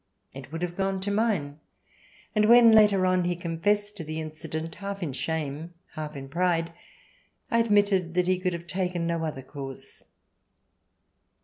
It 0.33 0.51
would 0.51 0.63
have 0.63 0.75
gone 0.75 0.99
to 1.01 1.11
mine; 1.11 1.59
and 2.33 2.45
when, 2.49 2.71
later 2.71 3.05
on, 3.05 3.23
he 3.25 3.35
confessed 3.35 3.95
to 3.97 4.03
the 4.03 4.19
incident, 4.19 4.73
half 4.73 5.03
in 5.03 5.13
shame, 5.13 5.75
half 5.93 6.15
in 6.15 6.27
pride, 6.27 6.73
I 7.51 7.59
admitted 7.59 8.15
that 8.15 8.25
he 8.25 8.39
could 8.39 8.53
have 8.53 8.65
taken 8.65 9.05
no 9.05 9.23
other 9.23 9.43
course. 9.43 10.01